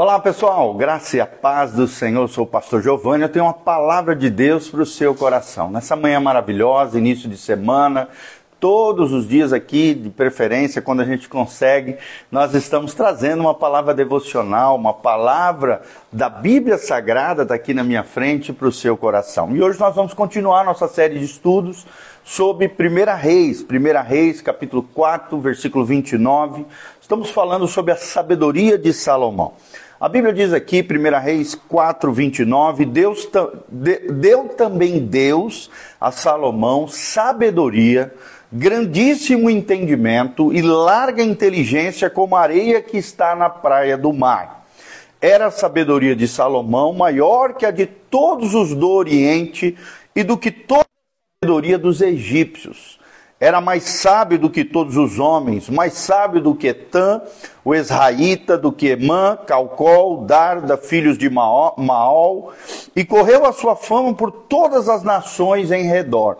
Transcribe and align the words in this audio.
Olá 0.00 0.16
pessoal, 0.20 0.72
graça 0.74 1.16
e 1.16 1.20
a 1.20 1.26
paz 1.26 1.72
do 1.72 1.88
Senhor, 1.88 2.22
eu 2.22 2.28
sou 2.28 2.44
o 2.44 2.46
pastor 2.46 2.80
Giovanni, 2.80 3.24
eu 3.24 3.28
tenho 3.28 3.46
uma 3.46 3.52
palavra 3.52 4.14
de 4.14 4.30
Deus 4.30 4.68
para 4.68 4.80
o 4.80 4.86
seu 4.86 5.12
coração. 5.12 5.72
Nessa 5.72 5.96
manhã 5.96 6.20
maravilhosa, 6.20 6.96
início 6.96 7.28
de 7.28 7.36
semana, 7.36 8.08
todos 8.60 9.12
os 9.12 9.26
dias 9.26 9.52
aqui, 9.52 9.94
de 9.94 10.08
preferência, 10.08 10.80
quando 10.80 11.00
a 11.00 11.04
gente 11.04 11.28
consegue, 11.28 11.96
nós 12.30 12.54
estamos 12.54 12.94
trazendo 12.94 13.40
uma 13.40 13.54
palavra 13.54 13.92
devocional, 13.92 14.76
uma 14.76 14.94
palavra 14.94 15.82
da 16.12 16.28
Bíblia 16.28 16.78
Sagrada 16.78 17.44
daqui 17.44 17.74
na 17.74 17.82
minha 17.82 18.04
frente 18.04 18.52
para 18.52 18.68
o 18.68 18.72
seu 18.72 18.96
coração. 18.96 19.50
E 19.56 19.60
hoje 19.60 19.80
nós 19.80 19.96
vamos 19.96 20.14
continuar 20.14 20.64
nossa 20.64 20.86
série 20.86 21.18
de 21.18 21.24
estudos 21.24 21.84
sobre 22.22 22.68
1 22.68 23.16
Reis, 23.16 23.62
1 23.68 24.06
Reis, 24.06 24.40
capítulo 24.40 24.84
4, 24.94 25.40
versículo 25.40 25.84
29. 25.84 26.64
Estamos 27.00 27.30
falando 27.30 27.66
sobre 27.66 27.90
a 27.90 27.96
sabedoria 27.96 28.78
de 28.78 28.92
Salomão. 28.92 29.54
A 30.00 30.08
Bíblia 30.08 30.32
diz 30.32 30.52
aqui, 30.52 30.80
1 30.80 31.18
Reis 31.18 31.56
4, 31.56 32.12
29, 32.12 32.84
Deus 32.84 33.28
deu 33.68 34.44
também 34.50 35.00
Deus 35.04 35.68
a 36.00 36.12
Salomão 36.12 36.86
sabedoria, 36.86 38.14
grandíssimo 38.52 39.50
entendimento 39.50 40.52
e 40.52 40.62
larga 40.62 41.20
inteligência 41.20 42.08
como 42.08 42.36
a 42.36 42.42
areia 42.42 42.80
que 42.80 42.96
está 42.96 43.34
na 43.34 43.50
praia 43.50 43.98
do 43.98 44.12
mar. 44.12 44.64
Era 45.20 45.46
a 45.46 45.50
sabedoria 45.50 46.14
de 46.14 46.28
Salomão 46.28 46.92
maior 46.92 47.54
que 47.54 47.66
a 47.66 47.72
de 47.72 47.86
todos 47.86 48.54
os 48.54 48.76
do 48.76 48.88
Oriente 48.88 49.76
e 50.14 50.22
do 50.22 50.38
que 50.38 50.52
toda 50.52 50.82
a 50.82 51.44
sabedoria 51.44 51.76
dos 51.76 52.00
egípcios 52.00 52.97
era 53.40 53.60
mais 53.60 53.84
sábio 53.84 54.38
do 54.38 54.50
que 54.50 54.64
todos 54.64 54.96
os 54.96 55.18
homens, 55.18 55.68
mais 55.68 55.92
sábio 55.92 56.40
do 56.40 56.54
que 56.54 56.68
Etan, 56.68 57.22
o 57.64 57.74
Esraíta, 57.74 58.58
do 58.58 58.72
que 58.72 58.88
Emã, 58.88 59.38
Calcol, 59.46 60.24
Darda, 60.24 60.76
filhos 60.76 61.16
de 61.16 61.30
Maol, 61.30 62.52
e 62.96 63.04
correu 63.04 63.46
a 63.46 63.52
sua 63.52 63.76
fama 63.76 64.12
por 64.12 64.32
todas 64.32 64.88
as 64.88 65.04
nações 65.04 65.70
em 65.70 65.84
redor. 65.84 66.38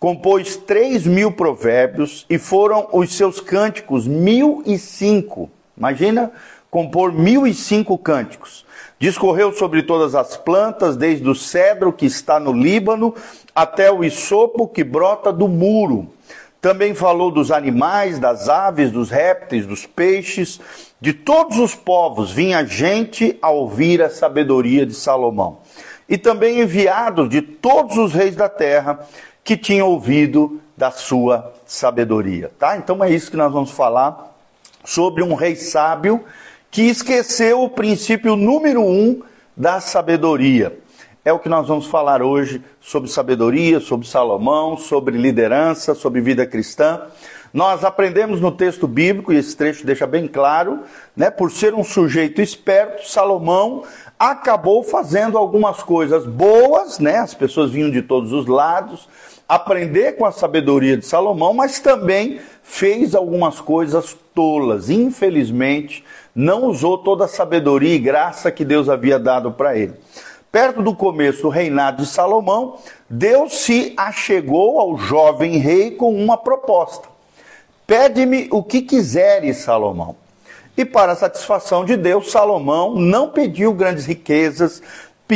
Compôs 0.00 0.56
três 0.56 1.06
mil 1.06 1.30
provérbios 1.30 2.26
e 2.28 2.36
foram 2.36 2.88
os 2.92 3.14
seus 3.14 3.38
cânticos 3.38 4.08
mil 4.08 4.60
e 4.66 4.76
cinco. 4.76 5.48
Imagina 5.78 6.32
compor 6.72 7.12
mil 7.12 7.46
e 7.46 7.54
cinco 7.54 7.96
cânticos. 7.96 8.66
Discorreu 8.98 9.52
sobre 9.52 9.84
todas 9.84 10.16
as 10.16 10.36
plantas, 10.36 10.96
desde 10.96 11.28
o 11.28 11.34
cedro 11.36 11.92
que 11.92 12.06
está 12.06 12.40
no 12.40 12.52
Líbano 12.52 13.14
até 13.54 13.92
o 13.92 14.02
isopo 14.02 14.66
que 14.66 14.82
brota 14.82 15.32
do 15.32 15.46
muro 15.46 16.08
também 16.62 16.94
falou 16.94 17.32
dos 17.32 17.50
animais, 17.50 18.20
das 18.20 18.48
aves, 18.48 18.92
dos 18.92 19.10
répteis, 19.10 19.66
dos 19.66 19.84
peixes, 19.84 20.60
de 21.00 21.12
todos 21.12 21.58
os 21.58 21.74
povos 21.74 22.30
vinha 22.30 22.64
gente 22.64 23.36
a 23.42 23.50
ouvir 23.50 24.00
a 24.00 24.08
sabedoria 24.08 24.86
de 24.86 24.94
Salomão. 24.94 25.58
E 26.08 26.16
também 26.16 26.60
enviados 26.60 27.28
de 27.28 27.42
todos 27.42 27.98
os 27.98 28.14
reis 28.14 28.36
da 28.36 28.48
terra 28.48 29.00
que 29.42 29.56
tinham 29.56 29.88
ouvido 29.88 30.60
da 30.76 30.92
sua 30.92 31.52
sabedoria, 31.66 32.52
tá? 32.56 32.76
Então 32.76 33.02
é 33.02 33.10
isso 33.10 33.28
que 33.28 33.36
nós 33.36 33.52
vamos 33.52 33.72
falar 33.72 34.32
sobre 34.84 35.24
um 35.24 35.34
rei 35.34 35.56
sábio 35.56 36.24
que 36.72 36.84
esqueceu 36.84 37.62
o 37.62 37.68
princípio 37.68 38.34
número 38.34 38.80
um 38.80 39.20
da 39.54 39.78
sabedoria. 39.78 40.78
É 41.22 41.30
o 41.30 41.38
que 41.38 41.48
nós 41.48 41.68
vamos 41.68 41.86
falar 41.86 42.22
hoje 42.22 42.64
sobre 42.80 43.10
sabedoria, 43.10 43.78
sobre 43.78 44.08
Salomão, 44.08 44.78
sobre 44.78 45.18
liderança, 45.18 45.94
sobre 45.94 46.22
vida 46.22 46.46
cristã. 46.46 47.02
Nós 47.52 47.84
aprendemos 47.84 48.40
no 48.40 48.50
texto 48.50 48.88
bíblico, 48.88 49.34
e 49.34 49.36
esse 49.36 49.54
trecho 49.54 49.84
deixa 49.84 50.06
bem 50.06 50.26
claro, 50.26 50.80
né, 51.14 51.30
por 51.30 51.52
ser 51.52 51.74
um 51.74 51.84
sujeito 51.84 52.40
esperto, 52.40 53.06
Salomão 53.06 53.84
acabou 54.18 54.82
fazendo 54.82 55.36
algumas 55.36 55.82
coisas 55.82 56.24
boas, 56.24 56.98
né, 56.98 57.18
as 57.18 57.34
pessoas 57.34 57.70
vinham 57.70 57.90
de 57.90 58.00
todos 58.00 58.32
os 58.32 58.46
lados, 58.46 59.06
aprender 59.46 60.12
com 60.12 60.24
a 60.24 60.32
sabedoria 60.32 60.96
de 60.96 61.04
Salomão, 61.04 61.52
mas 61.52 61.78
também 61.80 62.40
fez 62.62 63.14
algumas 63.14 63.60
coisas 63.60 64.16
tolas. 64.34 64.88
Infelizmente, 64.88 66.02
não 66.34 66.64
usou 66.66 66.98
toda 66.98 67.24
a 67.24 67.28
sabedoria 67.28 67.94
e 67.94 67.98
graça 67.98 68.50
que 68.50 68.64
Deus 68.64 68.88
havia 68.88 69.18
dado 69.18 69.52
para 69.52 69.76
ele 69.76 69.94
perto 70.52 70.82
do 70.82 70.94
começo 70.94 71.42
do 71.42 71.48
reinado 71.48 72.02
de 72.02 72.08
Salomão, 72.08 72.76
Deus 73.08 73.54
se 73.54 73.94
achegou 73.96 74.78
ao 74.78 74.98
jovem 74.98 75.56
rei 75.56 75.92
com 75.92 76.14
uma 76.14 76.36
proposta: 76.36 77.08
Pede-me 77.86 78.48
o 78.52 78.62
que 78.62 78.82
quiseres, 78.82 79.56
Salomão. 79.56 80.14
E 80.76 80.84
para 80.84 81.16
satisfação 81.16 81.84
de 81.84 81.96
Deus, 81.96 82.30
Salomão 82.30 82.94
não 82.94 83.30
pediu 83.30 83.72
grandes 83.72 84.04
riquezas, 84.04 84.82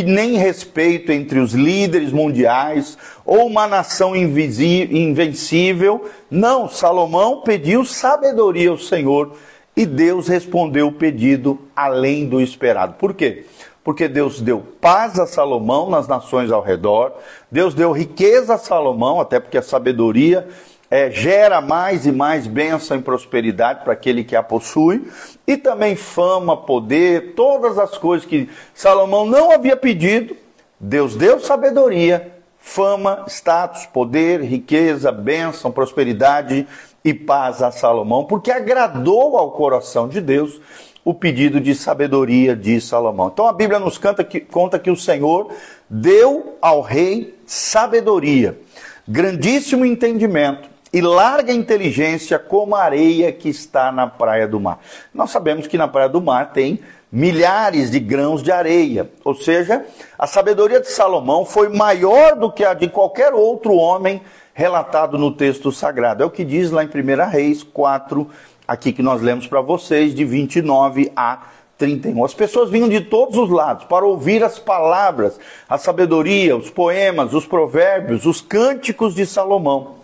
nem 0.05 0.37
respeito 0.37 1.11
entre 1.11 1.39
os 1.39 1.55
líderes 1.55 2.13
mundiais 2.13 2.99
ou 3.25 3.47
uma 3.47 3.67
nação 3.67 4.15
invencível. 4.15 6.07
Não, 6.31 6.69
Salomão 6.69 7.41
pediu 7.41 7.83
sabedoria 7.83 8.69
ao 8.69 8.77
Senhor 8.77 9.35
e 9.77 9.85
Deus 9.85 10.29
respondeu 10.29 10.89
o 10.89 10.93
pedido 10.93 11.61
além 11.75 12.27
do 12.27 12.41
esperado. 12.41 12.95
Por 12.95 13.13
quê? 13.15 13.45
porque 13.87 14.09
Deus 14.09 14.41
deu 14.41 14.59
paz 14.81 15.17
a 15.17 15.29
Salomão 15.29 15.89
nas 15.89 16.09
nações 16.09 16.51
ao 16.51 16.61
redor, 16.61 17.13
Deus 17.49 17.73
deu 17.73 17.93
riqueza 17.93 18.55
a 18.55 18.59
Salomão, 18.59 19.21
até 19.21 19.39
porque 19.39 19.57
a 19.57 19.63
sabedoria 19.63 20.49
é, 20.91 21.09
gera 21.09 21.61
mais 21.61 22.05
e 22.05 22.11
mais 22.11 22.49
bênção 22.49 22.97
e 22.97 23.01
prosperidade 23.01 23.85
para 23.85 23.93
aquele 23.93 24.25
que 24.25 24.35
a 24.35 24.43
possui, 24.43 25.07
e 25.47 25.57
também 25.57 25.95
fama, 25.95 26.57
poder, 26.57 27.35
todas 27.37 27.79
as 27.79 27.97
coisas 27.97 28.27
que 28.27 28.51
Salomão 28.75 29.25
não 29.25 29.53
havia 29.53 29.77
pedido, 29.77 30.37
Deus 30.81 31.15
deu 31.15 31.39
sabedoria, 31.39 32.36
fama, 32.67 33.25
status, 33.29 33.87
poder, 33.87 34.43
riqueza, 34.43 35.13
bênção, 35.13 35.71
prosperidade 35.71 36.67
e 37.05 37.15
paz 37.15 37.63
a 37.63 37.71
Salomão, 37.71 38.25
porque 38.25 38.51
agradou 38.51 39.39
ao 39.39 39.53
coração 39.53 40.09
de 40.09 40.21
Deus 40.21 40.61
o 41.05 41.15
pedido 41.15 41.61
de 41.61 41.77
sabedoria 41.77 42.57
de 42.57 42.81
Salomão. 42.81 43.31
Então 43.33 43.47
a 43.47 43.53
Bíblia 43.53 43.79
nos 43.79 44.01
que, 44.29 44.41
conta 44.41 44.81
que 44.81 44.91
o 44.91 44.97
Senhor 44.97 45.49
deu 45.89 46.59
ao 46.61 46.81
rei 46.81 47.39
sabedoria, 47.47 48.59
grandíssimo 49.07 49.85
entendimento 49.85 50.69
e 50.93 51.01
larga 51.01 51.53
inteligência 51.53 52.37
como 52.37 52.75
a 52.75 52.83
areia 52.83 53.31
que 53.31 53.49
está 53.49 53.93
na 53.93 54.09
praia 54.09 54.49
do 54.49 54.59
mar. 54.59 54.81
Nós 55.15 55.31
sabemos 55.31 55.69
que 55.69 55.79
na 55.79 55.87
praia 55.87 56.09
do 56.09 56.21
mar 56.21 56.53
tem 56.53 56.81
milhares 57.17 57.91
de 57.91 57.99
grãos 57.99 58.43
de 58.43 58.53
areia, 58.53 59.11
ou 59.25 59.35
seja, 59.35 59.87
a 60.19 60.27
sabedoria 60.27 60.81
de 60.81 60.91
Salomão 60.91 61.47
foi 61.47 61.71
maior 61.71 62.37
do 62.37 62.53
que 62.53 62.63
a 62.63 62.75
de 62.75 62.91
qualquer 62.91 63.33
outro 63.33 63.75
homem 63.75 64.21
relatado 64.53 65.17
no 65.17 65.33
texto 65.33 65.73
sagrado. 65.73 66.23
É 66.23 66.27
o 66.27 66.31
que 66.31 66.45
diz 66.45 66.71
lá 66.71 66.85
em 66.85 66.89
1 66.89 67.31
Reis 67.31 67.63
4, 67.63 68.29
aqui 68.69 68.93
que 68.93 69.03
nós 69.03 69.23
lemos 69.23 69.47
para 69.47 69.63
vocês, 69.63 70.15
de 70.15 70.27
29 70.27 71.11
a 71.17 71.45
31. 71.79 72.23
As 72.23 72.35
pessoas 72.35 72.69
vinham 72.69 72.87
de 72.87 73.01
todos 73.01 73.39
os 73.39 73.49
lados 73.49 73.87
para 73.87 74.05
ouvir 74.05 74.45
as 74.45 74.59
palavras, 74.59 75.41
a 75.67 75.79
sabedoria, 75.79 76.55
os 76.55 76.69
poemas, 76.69 77.33
os 77.33 77.47
provérbios, 77.47 78.27
os 78.27 78.43
cânticos 78.43 79.15
de 79.15 79.25
Salomão. 79.25 79.95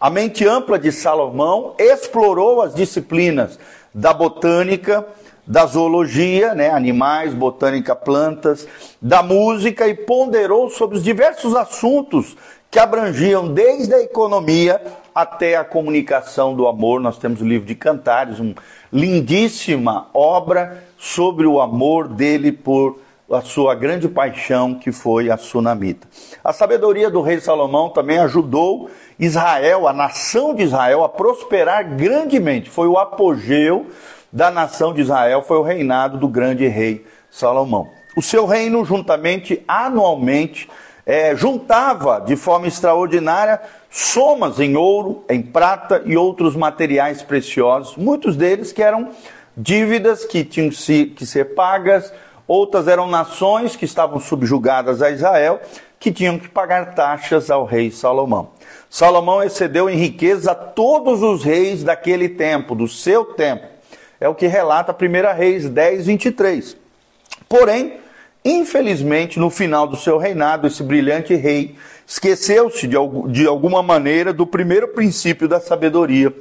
A 0.00 0.08
mente 0.08 0.48
ampla 0.48 0.78
de 0.78 0.90
Salomão 0.90 1.74
explorou 1.78 2.62
as 2.62 2.74
disciplinas 2.74 3.58
da 3.94 4.14
botânica, 4.14 5.06
da 5.46 5.66
zoologia, 5.66 6.54
né, 6.54 6.70
animais, 6.70 7.34
botânica, 7.34 7.94
plantas, 7.94 8.66
da 9.00 9.22
música 9.22 9.86
e 9.86 9.94
ponderou 9.94 10.70
sobre 10.70 10.96
os 10.96 11.04
diversos 11.04 11.54
assuntos 11.54 12.36
que 12.70 12.78
abrangiam 12.78 13.52
desde 13.52 13.94
a 13.94 14.02
economia 14.02 14.80
até 15.14 15.56
a 15.56 15.64
comunicação 15.64 16.56
do 16.56 16.66
amor. 16.66 17.00
Nós 17.00 17.18
temos 17.18 17.40
o 17.40 17.46
livro 17.46 17.66
de 17.66 17.74
Cantares, 17.74 18.40
uma 18.40 18.54
lindíssima 18.92 20.08
obra 20.12 20.82
sobre 20.98 21.46
o 21.46 21.60
amor 21.60 22.08
dele 22.08 22.50
por 22.50 22.98
a 23.30 23.40
sua 23.40 23.74
grande 23.74 24.08
paixão 24.08 24.74
que 24.74 24.92
foi 24.92 25.30
a 25.30 25.36
sunamita. 25.36 26.06
A 26.42 26.52
sabedoria 26.52 27.10
do 27.10 27.22
rei 27.22 27.40
Salomão 27.40 27.88
também 27.90 28.18
ajudou 28.18 28.90
Israel, 29.18 29.88
a 29.88 29.92
nação 29.92 30.54
de 30.54 30.62
Israel, 30.62 31.04
a 31.04 31.08
prosperar 31.08 31.96
grandemente. 31.96 32.68
Foi 32.68 32.86
o 32.86 32.98
apogeu 32.98 33.86
da 34.34 34.50
nação 34.50 34.92
de 34.92 35.00
Israel, 35.00 35.42
foi 35.42 35.58
o 35.58 35.62
reinado 35.62 36.18
do 36.18 36.26
grande 36.26 36.66
rei 36.66 37.06
Salomão. 37.30 37.88
O 38.16 38.20
seu 38.20 38.46
reino, 38.46 38.84
juntamente, 38.84 39.62
anualmente, 39.68 40.68
é, 41.06 41.36
juntava 41.36 42.20
de 42.20 42.34
forma 42.34 42.66
extraordinária 42.66 43.60
somas 43.88 44.58
em 44.58 44.76
ouro, 44.76 45.24
em 45.30 45.40
prata 45.40 46.02
e 46.04 46.16
outros 46.16 46.56
materiais 46.56 47.22
preciosos, 47.22 47.96
muitos 47.96 48.36
deles 48.36 48.72
que 48.72 48.82
eram 48.82 49.10
dívidas 49.56 50.24
que 50.24 50.42
tinham 50.42 50.68
que 50.68 51.24
ser 51.24 51.54
pagas, 51.54 52.12
outras 52.48 52.88
eram 52.88 53.06
nações 53.06 53.76
que 53.76 53.84
estavam 53.84 54.18
subjugadas 54.18 55.00
a 55.00 55.10
Israel, 55.10 55.60
que 56.00 56.10
tinham 56.10 56.40
que 56.40 56.48
pagar 56.48 56.94
taxas 56.96 57.52
ao 57.52 57.64
rei 57.64 57.92
Salomão. 57.92 58.50
Salomão 58.90 59.44
excedeu 59.44 59.88
em 59.88 59.96
riqueza 59.96 60.56
todos 60.56 61.22
os 61.22 61.44
reis 61.44 61.84
daquele 61.84 62.28
tempo, 62.28 62.74
do 62.74 62.88
seu 62.88 63.24
tempo. 63.24 63.73
É 64.24 64.28
o 64.28 64.34
que 64.34 64.46
relata 64.46 64.96
1 64.98 65.36
Reis 65.36 65.68
10, 65.68 66.06
23. 66.06 66.78
Porém, 67.46 67.98
infelizmente, 68.42 69.38
no 69.38 69.50
final 69.50 69.86
do 69.86 69.98
seu 69.98 70.16
reinado, 70.16 70.66
esse 70.66 70.82
brilhante 70.82 71.34
rei 71.34 71.76
esqueceu-se 72.06 72.86
de, 72.86 72.96
de 73.28 73.46
alguma 73.46 73.82
maneira 73.82 74.32
do 74.32 74.46
primeiro 74.46 74.88
princípio 74.88 75.46
da 75.46 75.60
sabedoria, 75.60 76.32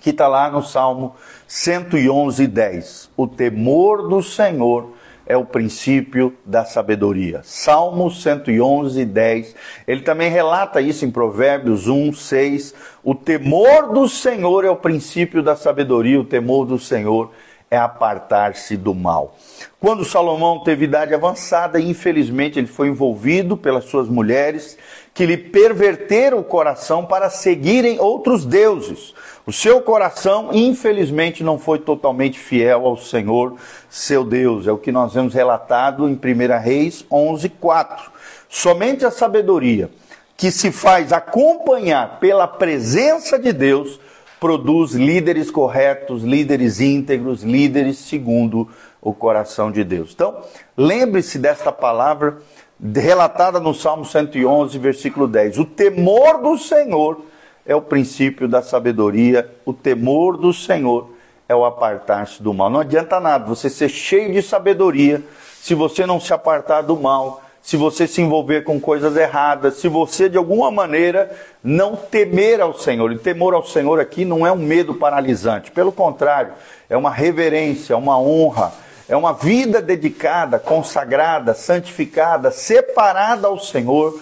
que 0.00 0.08
está 0.08 0.26
lá 0.26 0.50
no 0.50 0.62
Salmo 0.62 1.14
111, 1.46 2.46
10. 2.46 3.10
O 3.14 3.26
temor 3.26 4.08
do 4.08 4.22
Senhor 4.22 4.94
é 5.26 5.36
o 5.36 5.44
princípio 5.44 6.34
da 6.44 6.64
sabedoria. 6.64 7.40
Salmo 7.44 8.10
111, 8.10 9.04
10. 9.04 9.54
Ele 9.86 10.02
também 10.02 10.30
relata 10.30 10.80
isso 10.80 11.04
em 11.04 11.10
Provérbios 11.10 11.86
1, 11.86 12.12
6. 12.12 12.74
O 13.04 13.14
temor 13.14 13.92
do 13.92 14.08
Senhor 14.08 14.64
é 14.64 14.70
o 14.70 14.76
princípio 14.76 15.42
da 15.42 15.54
sabedoria, 15.54 16.20
o 16.20 16.24
temor 16.24 16.66
do 16.66 16.78
Senhor 16.78 17.30
é 17.30 17.49
apartar-se 17.76 18.76
do 18.76 18.94
mal. 18.94 19.36
Quando 19.78 20.04
Salomão 20.04 20.60
teve 20.64 20.86
idade 20.86 21.14
avançada, 21.14 21.80
infelizmente 21.80 22.58
ele 22.58 22.66
foi 22.66 22.88
envolvido 22.88 23.56
pelas 23.56 23.84
suas 23.84 24.08
mulheres 24.08 24.76
que 25.14 25.26
lhe 25.26 25.36
perverteram 25.36 26.38
o 26.38 26.44
coração 26.44 27.04
para 27.04 27.30
seguirem 27.30 28.00
outros 28.00 28.44
deuses. 28.44 29.14
O 29.46 29.52
seu 29.52 29.80
coração, 29.80 30.50
infelizmente, 30.52 31.42
não 31.42 31.58
foi 31.58 31.78
totalmente 31.78 32.38
fiel 32.38 32.86
ao 32.86 32.96
Senhor, 32.96 33.56
seu 33.88 34.24
Deus. 34.24 34.66
É 34.66 34.72
o 34.72 34.78
que 34.78 34.92
nós 34.92 35.14
vemos 35.14 35.34
relatado 35.34 36.08
em 36.08 36.14
1 36.14 36.60
Reis 36.62 37.04
11, 37.10 37.48
4. 37.48 38.10
Somente 38.48 39.04
a 39.04 39.10
sabedoria 39.10 39.90
que 40.36 40.50
se 40.50 40.72
faz 40.72 41.12
acompanhar 41.12 42.18
pela 42.18 42.48
presença 42.48 43.38
de 43.38 43.52
Deus 43.52 44.00
produz 44.40 44.92
líderes 44.92 45.50
corretos, 45.50 46.22
líderes 46.22 46.80
íntegros, 46.80 47.42
líderes 47.42 47.98
segundo 47.98 48.68
o 49.00 49.12
coração 49.12 49.70
de 49.70 49.84
Deus. 49.84 50.12
Então, 50.14 50.40
lembre-se 50.76 51.38
desta 51.38 51.70
palavra 51.70 52.38
relatada 52.82 53.60
no 53.60 53.74
Salmo 53.74 54.04
111, 54.04 54.78
versículo 54.78 55.28
10. 55.28 55.58
O 55.58 55.64
temor 55.66 56.38
do 56.38 56.56
Senhor 56.56 57.20
é 57.66 57.76
o 57.76 57.82
princípio 57.82 58.48
da 58.48 58.62
sabedoria, 58.62 59.50
o 59.64 59.72
temor 59.72 60.38
do 60.38 60.52
Senhor 60.52 61.10
é 61.46 61.54
o 61.54 61.64
apartar-se 61.64 62.42
do 62.42 62.54
mal. 62.54 62.70
Não 62.70 62.80
adianta 62.80 63.20
nada 63.20 63.44
você 63.44 63.68
ser 63.68 63.88
cheio 63.88 64.32
de 64.32 64.40
sabedoria 64.40 65.22
se 65.60 65.74
você 65.74 66.06
não 66.06 66.18
se 66.18 66.32
apartar 66.32 66.80
do 66.82 66.98
mal 66.98 67.42
se 67.62 67.76
você 67.76 68.06
se 68.06 68.22
envolver 68.22 68.62
com 68.62 68.80
coisas 68.80 69.16
erradas, 69.16 69.74
se 69.74 69.88
você 69.88 70.28
de 70.28 70.38
alguma 70.38 70.70
maneira 70.70 71.30
não 71.62 71.94
temer 71.94 72.60
ao 72.60 72.76
Senhor. 72.76 73.12
E 73.12 73.18
temor 73.18 73.54
ao 73.54 73.64
Senhor 73.64 74.00
aqui 74.00 74.24
não 74.24 74.46
é 74.46 74.52
um 74.52 74.56
medo 74.56 74.94
paralisante, 74.94 75.70
pelo 75.70 75.92
contrário, 75.92 76.52
é 76.88 76.96
uma 76.96 77.10
reverência, 77.10 77.96
uma 77.96 78.18
honra, 78.18 78.72
é 79.08 79.16
uma 79.16 79.32
vida 79.32 79.82
dedicada, 79.82 80.58
consagrada, 80.58 81.52
santificada, 81.52 82.50
separada 82.50 83.46
ao 83.46 83.58
Senhor, 83.58 84.20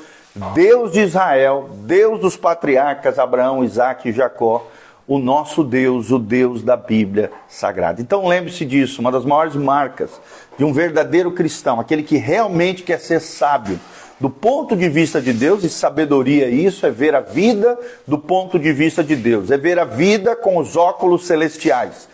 Deus 0.55 0.93
de 0.93 1.01
Israel, 1.01 1.71
Deus 1.81 2.21
dos 2.21 2.37
patriarcas 2.37 3.19
Abraão, 3.19 3.65
Isaac 3.65 4.09
e 4.09 4.13
Jacó 4.13 4.67
o 5.09 5.19
nosso 5.19 5.65
Deus, 5.65 6.11
o 6.11 6.19
Deus 6.19 6.63
da 6.63 6.77
Bíblia 6.77 7.33
Sagrada. 7.49 8.03
Então 8.03 8.29
lembre-se 8.29 8.67
disso, 8.67 9.01
uma 9.01 9.11
das 9.11 9.25
maiores 9.25 9.57
marcas 9.57 10.11
de 10.59 10.65
um 10.65 10.73
verdadeiro 10.73 11.33
cristão, 11.33 11.81
aquele 11.81 12.03
que 12.03 12.19
realmente 12.19 12.83
quer 12.83 13.01
ser 13.01 13.21
sábio. 13.21 13.81
Do 14.21 14.29
ponto 14.29 14.77
de 14.77 14.89
vista 14.89 15.23
de 15.23 15.33
Deus, 15.33 15.63
e 15.63 15.71
sabedoria, 15.71 16.49
isso 16.49 16.85
é 16.85 16.91
ver 16.91 17.15
a 17.15 17.21
vida 17.21 17.79
do 18.07 18.19
ponto 18.19 18.59
de 18.59 18.73
vista 18.73 19.03
de 19.03 19.15
Deus, 19.15 19.51
é 19.51 19.57
ver 19.57 19.79
a 19.79 19.85
vida 19.85 20.37
com 20.37 20.59
os 20.59 20.77
óculos 20.77 21.27
celestiais. 21.27 22.09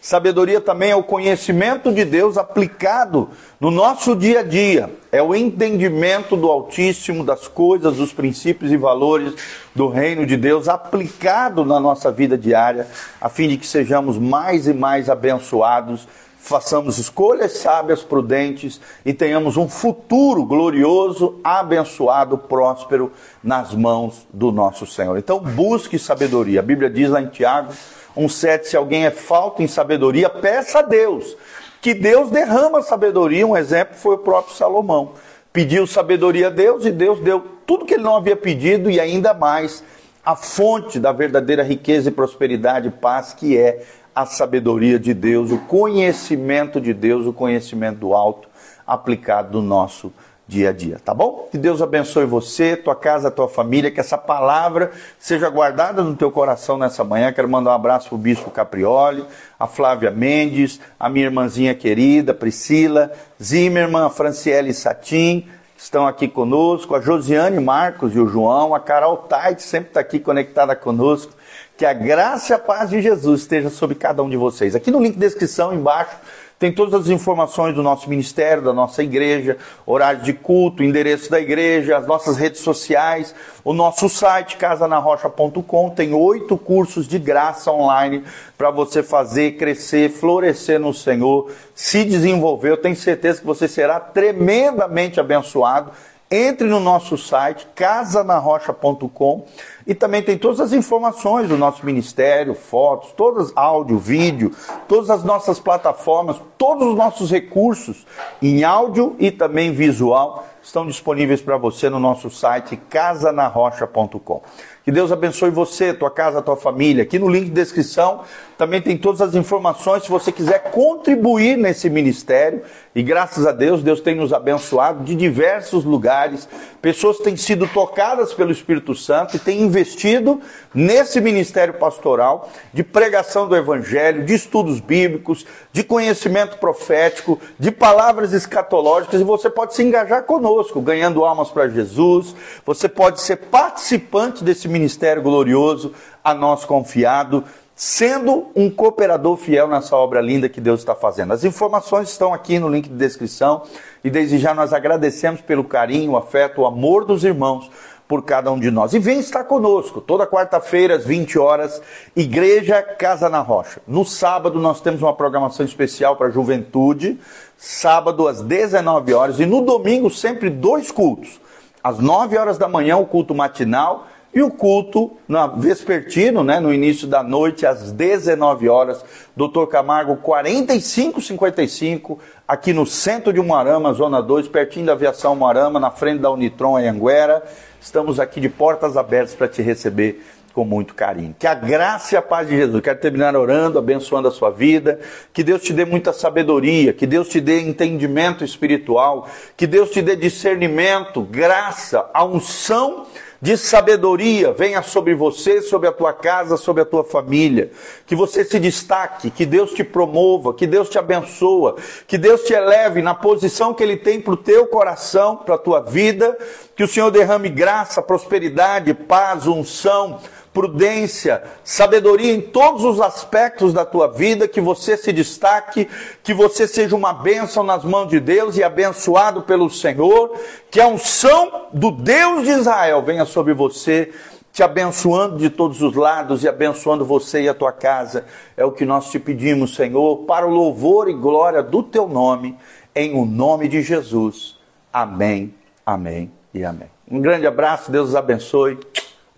Sabedoria 0.00 0.60
também 0.60 0.90
é 0.90 0.96
o 0.96 1.02
conhecimento 1.02 1.92
de 1.92 2.04
Deus 2.04 2.38
aplicado 2.38 3.30
no 3.60 3.70
nosso 3.70 4.14
dia 4.14 4.40
a 4.40 4.42
dia. 4.42 4.90
É 5.10 5.22
o 5.22 5.34
entendimento 5.34 6.36
do 6.36 6.48
Altíssimo, 6.48 7.24
das 7.24 7.48
coisas, 7.48 7.96
dos 7.96 8.12
princípios 8.12 8.70
e 8.70 8.76
valores 8.76 9.34
do 9.74 9.88
reino 9.88 10.24
de 10.24 10.36
Deus 10.36 10.68
aplicado 10.68 11.64
na 11.64 11.80
nossa 11.80 12.12
vida 12.12 12.38
diária, 12.38 12.86
a 13.20 13.28
fim 13.28 13.48
de 13.48 13.56
que 13.56 13.66
sejamos 13.66 14.18
mais 14.18 14.66
e 14.68 14.72
mais 14.72 15.10
abençoados, 15.10 16.06
façamos 16.38 16.98
escolhas 16.98 17.52
sábias, 17.58 18.02
prudentes 18.02 18.80
e 19.04 19.12
tenhamos 19.12 19.56
um 19.56 19.68
futuro 19.68 20.44
glorioso, 20.44 21.38
abençoado, 21.44 22.38
próspero 22.38 23.12
nas 23.42 23.74
mãos 23.74 24.26
do 24.32 24.50
nosso 24.50 24.86
Senhor. 24.86 25.18
Então 25.18 25.40
busque 25.40 25.98
sabedoria. 25.98 26.60
A 26.60 26.62
Bíblia 26.62 26.88
diz 26.88 27.10
lá 27.10 27.20
em 27.20 27.26
Tiago 27.26 27.72
1,7: 28.16 28.64
se 28.64 28.76
alguém 28.76 29.04
é 29.04 29.10
falto 29.10 29.62
em 29.62 29.66
sabedoria, 29.66 30.30
peça 30.30 30.78
a 30.78 30.82
Deus, 30.82 31.36
que 31.82 31.92
Deus 31.92 32.30
derrama 32.30 32.82
sabedoria. 32.82 33.46
Um 33.46 33.56
exemplo 33.56 33.96
foi 33.96 34.14
o 34.14 34.18
próprio 34.18 34.56
Salomão. 34.56 35.12
Pediu 35.52 35.86
sabedoria 35.86 36.46
a 36.46 36.50
Deus 36.50 36.84
e 36.84 36.90
Deus 36.90 37.20
deu 37.20 37.44
tudo 37.66 37.84
que 37.84 37.94
ele 37.94 38.02
não 38.02 38.16
havia 38.16 38.36
pedido 38.36 38.90
e 38.90 39.00
ainda 39.00 39.34
mais 39.34 39.82
a 40.24 40.36
fonte 40.36 41.00
da 41.00 41.10
verdadeira 41.10 41.62
riqueza 41.62 42.10
e 42.10 42.12
prosperidade 42.12 42.88
e 42.88 42.90
paz, 42.90 43.32
que 43.32 43.56
é 43.56 43.82
a 44.18 44.26
sabedoria 44.26 44.98
de 44.98 45.14
Deus, 45.14 45.52
o 45.52 45.58
conhecimento 45.58 46.80
de 46.80 46.92
Deus, 46.92 47.24
o 47.24 47.32
conhecimento 47.32 47.98
do 48.00 48.14
alto 48.14 48.48
aplicado 48.84 49.62
no 49.62 49.68
nosso 49.68 50.12
dia 50.44 50.70
a 50.70 50.72
dia, 50.72 51.00
tá 51.04 51.14
bom? 51.14 51.46
Que 51.52 51.56
Deus 51.56 51.80
abençoe 51.80 52.24
você, 52.24 52.76
tua 52.76 52.96
casa, 52.96 53.30
tua 53.30 53.46
família, 53.46 53.92
que 53.92 54.00
essa 54.00 54.18
palavra 54.18 54.90
seja 55.20 55.48
guardada 55.48 56.02
no 56.02 56.16
teu 56.16 56.32
coração 56.32 56.76
nessa 56.76 57.04
manhã. 57.04 57.30
Quero 57.32 57.48
mandar 57.48 57.70
um 57.70 57.74
abraço 57.74 58.08
pro 58.08 58.18
Bispo 58.18 58.50
Caprioli, 58.50 59.24
a 59.56 59.68
Flávia 59.68 60.10
Mendes, 60.10 60.80
a 60.98 61.08
minha 61.08 61.26
irmãzinha 61.26 61.72
querida, 61.72 62.34
Priscila, 62.34 63.12
Zimmermann, 63.40 64.06
a 64.06 64.10
Franciele 64.10 64.74
Satin, 64.74 65.42
que 65.42 65.48
estão 65.78 66.06
aqui 66.06 66.26
conosco, 66.26 66.94
a 66.94 67.00
Josiane 67.00 67.60
Marcos 67.60 68.14
e 68.14 68.18
o 68.18 68.26
João, 68.26 68.74
a 68.74 68.80
Carol 68.80 69.16
Tait, 69.16 69.60
sempre 69.60 69.90
está 69.90 70.00
aqui 70.00 70.18
conectada 70.18 70.74
conosco. 70.74 71.32
Que 71.76 71.86
a 71.86 71.92
graça 71.92 72.52
e 72.52 72.54
a 72.54 72.58
paz 72.58 72.90
de 72.90 73.00
Jesus 73.00 73.42
esteja 73.42 73.70
sobre 73.70 73.94
cada 73.94 74.20
um 74.20 74.28
de 74.28 74.36
vocês. 74.36 74.74
Aqui 74.74 74.90
no 74.90 75.00
link 75.00 75.14
de 75.14 75.20
descrição 75.20 75.72
embaixo 75.72 76.16
tem 76.58 76.72
todas 76.72 77.02
as 77.02 77.08
informações 77.08 77.74
do 77.74 77.82
nosso 77.84 78.10
ministério, 78.10 78.64
da 78.64 78.72
nossa 78.72 79.00
igreja, 79.02 79.56
horário 79.86 80.22
de 80.22 80.32
culto, 80.32 80.82
endereço 80.82 81.30
da 81.30 81.40
igreja, 81.40 81.96
as 81.96 82.06
nossas 82.06 82.36
redes 82.36 82.60
sociais, 82.60 83.32
o 83.62 83.72
nosso 83.72 84.08
site 84.08 84.56
casanarrocha.com 84.56 85.90
tem 85.90 86.12
oito 86.12 86.58
cursos 86.58 87.06
de 87.06 87.18
graça 87.18 87.70
online 87.70 88.24
para 88.56 88.70
você 88.70 89.04
fazer 89.04 89.52
crescer, 89.52 90.10
florescer 90.10 90.80
no 90.80 90.92
Senhor, 90.92 91.52
se 91.74 92.04
desenvolver. 92.04 92.70
Eu 92.70 92.76
tenho 92.76 92.96
certeza 92.96 93.40
que 93.40 93.46
você 93.46 93.68
será 93.68 94.00
tremendamente 94.00 95.20
abençoado. 95.20 95.92
Entre 96.30 96.68
no 96.68 96.78
nosso 96.78 97.16
site 97.16 97.66
casanarrocha.com 97.74 99.46
e 99.86 99.94
também 99.94 100.22
tem 100.22 100.36
todas 100.36 100.60
as 100.60 100.74
informações 100.74 101.48
do 101.48 101.56
nosso 101.56 101.86
ministério, 101.86 102.54
fotos, 102.54 103.12
todas 103.12 103.50
áudio, 103.56 103.98
vídeo, 103.98 104.54
todas 104.86 105.08
as 105.08 105.24
nossas 105.24 105.58
plataformas, 105.58 106.36
todos 106.58 106.88
os 106.88 106.94
nossos 106.94 107.30
recursos 107.30 108.06
em 108.42 108.62
áudio 108.62 109.16
e 109.18 109.30
também 109.30 109.72
visual 109.72 110.46
estão 110.68 110.86
disponíveis 110.86 111.40
para 111.40 111.56
você 111.56 111.88
no 111.88 111.98
nosso 111.98 112.30
site 112.30 112.76
casanarrocha.com. 112.76 114.42
Que 114.88 114.92
Deus 114.92 115.12
abençoe 115.12 115.50
você, 115.50 115.92
tua 115.92 116.10
casa, 116.10 116.40
tua 116.40 116.56
família. 116.56 117.02
Aqui 117.02 117.18
no 117.18 117.28
link 117.28 117.44
de 117.44 117.50
descrição 117.50 118.22
também 118.56 118.80
tem 118.80 118.96
todas 118.96 119.20
as 119.20 119.34
informações 119.34 120.02
se 120.02 120.08
você 120.08 120.32
quiser 120.32 120.70
contribuir 120.70 121.58
nesse 121.58 121.90
ministério. 121.90 122.62
E 122.94 123.02
graças 123.02 123.46
a 123.46 123.52
Deus, 123.52 123.82
Deus 123.82 124.00
tem 124.00 124.14
nos 124.14 124.32
abençoado 124.32 125.04
de 125.04 125.14
diversos 125.14 125.84
lugares. 125.84 126.48
Pessoas 126.80 127.18
têm 127.18 127.36
sido 127.36 127.68
tocadas 127.68 128.32
pelo 128.32 128.50
Espírito 128.50 128.94
Santo 128.94 129.36
e 129.36 129.38
têm 129.38 129.60
investido 129.60 130.40
nesse 130.74 131.20
ministério 131.20 131.74
pastoral 131.74 132.50
de 132.72 132.82
pregação 132.82 133.46
do 133.46 133.54
Evangelho, 133.54 134.24
de 134.24 134.34
estudos 134.34 134.80
bíblicos, 134.80 135.46
de 135.70 135.84
conhecimento 135.84 136.56
profético, 136.56 137.38
de 137.58 137.70
palavras 137.70 138.32
escatológicas. 138.32 139.20
E 139.20 139.24
você 139.24 139.50
pode 139.50 139.74
se 139.74 139.82
engajar 139.82 140.22
conosco, 140.22 140.48
ganhando 140.82 141.24
almas 141.24 141.50
para 141.50 141.68
Jesus. 141.68 142.34
Você 142.64 142.88
pode 142.88 143.20
ser 143.20 143.36
participante 143.36 144.44
desse 144.44 144.66
ministério 144.68 144.88
ministério 144.88 145.22
glorioso 145.22 145.92
a 146.24 146.32
nós 146.32 146.64
confiado, 146.64 147.44
sendo 147.74 148.46
um 148.56 148.70
cooperador 148.70 149.36
fiel 149.36 149.68
nessa 149.68 149.94
obra 149.94 150.20
linda 150.20 150.48
que 150.48 150.60
Deus 150.60 150.80
está 150.80 150.94
fazendo. 150.94 151.32
As 151.32 151.44
informações 151.44 152.10
estão 152.10 152.34
aqui 152.34 152.58
no 152.58 152.68
link 152.68 152.88
de 152.88 152.94
descrição 152.94 153.62
e 154.02 154.10
desde 154.10 154.38
já 154.38 154.54
nós 154.54 154.72
agradecemos 154.72 155.40
pelo 155.40 155.62
carinho, 155.62 156.12
o 156.12 156.16
afeto, 156.16 156.62
o 156.62 156.66
amor 156.66 157.04
dos 157.04 157.22
irmãos 157.22 157.70
por 158.08 158.24
cada 158.24 158.50
um 158.50 158.58
de 158.58 158.70
nós. 158.70 158.94
E 158.94 158.98
vem 158.98 159.20
estar 159.20 159.44
conosco, 159.44 160.00
toda 160.00 160.26
quarta-feira, 160.26 160.96
às 160.96 161.04
20 161.04 161.38
horas, 161.38 161.80
Igreja 162.16 162.82
Casa 162.82 163.28
na 163.28 163.40
Rocha. 163.40 163.82
No 163.86 164.04
sábado, 164.04 164.58
nós 164.58 164.80
temos 164.80 165.02
uma 165.02 165.12
programação 165.12 165.64
especial 165.64 166.16
para 166.16 166.28
a 166.28 166.30
juventude, 166.30 167.20
sábado 167.58 168.28
às 168.28 168.40
19 168.40 169.12
horas, 169.12 169.40
e 169.40 169.44
no 169.44 169.60
domingo, 169.60 170.08
sempre 170.08 170.48
dois 170.48 170.90
cultos. 170.90 171.38
Às 171.82 171.98
9 171.98 172.38
horas 172.38 172.56
da 172.56 172.68
manhã, 172.68 172.96
o 172.96 173.06
culto 173.06 173.34
matinal, 173.34 174.06
E 174.34 174.42
o 174.42 174.50
culto, 174.50 175.12
na 175.26 175.46
vespertino, 175.46 176.44
né, 176.44 176.60
no 176.60 176.70
início 176.72 177.08
da 177.08 177.22
noite, 177.22 177.64
às 177.64 177.90
19 177.90 178.68
horas, 178.68 179.02
Dr. 179.34 179.64
Camargo 179.70 180.16
4555, 180.16 182.18
aqui 182.46 182.74
no 182.74 182.84
centro 182.84 183.32
de 183.32 183.40
Umarama, 183.40 183.90
Zona 183.94 184.20
2, 184.20 184.48
pertinho 184.48 184.84
da 184.84 184.92
aviação 184.92 185.32
Umarama, 185.32 185.80
na 185.80 185.90
frente 185.90 186.20
da 186.20 186.30
Unitron 186.30 186.76
Anhanguera. 186.76 187.42
Estamos 187.80 188.20
aqui 188.20 188.38
de 188.38 188.50
portas 188.50 188.98
abertas 188.98 189.34
para 189.34 189.48
te 189.48 189.62
receber 189.62 190.22
com 190.52 190.64
muito 190.64 190.94
carinho. 190.94 191.34
Que 191.38 191.46
a 191.46 191.54
graça 191.54 192.14
e 192.14 192.18
a 192.18 192.22
paz 192.22 192.48
de 192.48 192.56
Jesus, 192.56 192.80
quero 192.82 192.98
terminar 192.98 193.36
orando, 193.36 193.78
abençoando 193.78 194.28
a 194.28 194.30
sua 194.30 194.50
vida, 194.50 194.98
que 195.32 195.42
Deus 195.42 195.62
te 195.62 195.72
dê 195.72 195.84
muita 195.84 196.12
sabedoria, 196.12 196.92
que 196.92 197.06
Deus 197.06 197.28
te 197.28 197.40
dê 197.40 197.60
entendimento 197.60 198.44
espiritual, 198.44 199.28
que 199.56 199.66
Deus 199.66 199.90
te 199.90 200.02
dê 200.02 200.16
discernimento, 200.16 201.22
graça, 201.22 202.08
a 202.12 202.24
unção 202.24 203.06
de 203.40 203.56
sabedoria 203.56 204.52
venha 204.52 204.82
sobre 204.82 205.14
você, 205.14 205.62
sobre 205.62 205.88
a 205.88 205.92
tua 205.92 206.12
casa, 206.12 206.56
sobre 206.56 206.82
a 206.82 206.84
tua 206.84 207.04
família. 207.04 207.70
Que 208.04 208.16
você 208.16 208.44
se 208.44 208.58
destaque, 208.58 209.30
que 209.30 209.46
Deus 209.46 209.72
te 209.72 209.84
promova, 209.84 210.52
que 210.52 210.66
Deus 210.66 210.88
te 210.88 210.98
abençoa, 210.98 211.76
que 212.06 212.18
Deus 212.18 212.42
te 212.42 212.52
eleve 212.52 213.00
na 213.00 213.14
posição 213.14 213.72
que 213.72 213.82
Ele 213.82 213.96
tem 213.96 214.20
para 214.20 214.34
o 214.34 214.36
teu 214.36 214.66
coração, 214.66 215.36
para 215.36 215.54
a 215.54 215.58
tua 215.58 215.80
vida. 215.80 216.36
Que 216.74 216.82
o 216.82 216.88
Senhor 216.88 217.10
derrame 217.10 217.48
graça, 217.48 218.02
prosperidade, 218.02 218.92
paz, 218.92 219.46
unção 219.46 220.18
prudência, 220.58 221.44
sabedoria 221.62 222.34
em 222.34 222.40
todos 222.40 222.82
os 222.82 223.00
aspectos 223.00 223.72
da 223.72 223.84
tua 223.84 224.08
vida, 224.08 224.48
que 224.48 224.60
você 224.60 224.96
se 224.96 225.12
destaque, 225.12 225.86
que 226.20 226.34
você 226.34 226.66
seja 226.66 226.96
uma 226.96 227.12
bênção 227.12 227.62
nas 227.62 227.84
mãos 227.84 228.08
de 228.08 228.18
Deus 228.18 228.56
e 228.56 228.64
abençoado 228.64 229.42
pelo 229.42 229.70
Senhor, 229.70 230.32
que 230.68 230.80
a 230.80 230.88
unção 230.88 231.68
do 231.72 231.92
Deus 231.92 232.42
de 232.42 232.50
Israel 232.50 233.04
venha 233.04 233.24
sobre 233.24 233.54
você, 233.54 234.10
te 234.52 234.60
abençoando 234.60 235.36
de 235.36 235.48
todos 235.48 235.80
os 235.80 235.94
lados 235.94 236.42
e 236.42 236.48
abençoando 236.48 237.04
você 237.04 237.42
e 237.42 237.48
a 237.48 237.54
tua 237.54 237.70
casa. 237.70 238.24
É 238.56 238.64
o 238.64 238.72
que 238.72 238.84
nós 238.84 239.12
te 239.12 239.20
pedimos, 239.20 239.76
Senhor, 239.76 240.24
para 240.24 240.44
o 240.44 240.50
louvor 240.50 241.08
e 241.08 241.12
glória 241.12 241.62
do 241.62 241.84
teu 241.84 242.08
nome, 242.08 242.56
em 242.96 243.14
o 243.14 243.24
nome 243.24 243.68
de 243.68 243.80
Jesus. 243.80 244.58
Amém, 244.92 245.54
amém 245.86 246.32
e 246.52 246.64
amém. 246.64 246.88
Um 247.08 247.20
grande 247.20 247.46
abraço, 247.46 247.92
Deus 247.92 248.08
os 248.08 248.16
abençoe. 248.16 248.76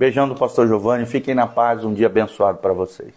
Beijão 0.01 0.27
do 0.27 0.35
pastor 0.35 0.67
Giovanni. 0.67 1.05
Fiquem 1.05 1.35
na 1.35 1.47
paz. 1.47 1.85
Um 1.85 1.93
dia 1.93 2.07
abençoado 2.07 2.57
para 2.57 2.73
vocês. 2.73 3.13